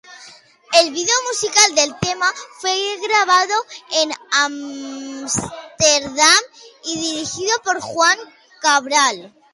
[0.79, 2.25] El video musical del tema
[2.59, 3.53] fue grabado
[3.91, 5.29] en Ámsterdam
[6.85, 8.17] y dirigido por Juan
[8.61, 9.31] Cabral.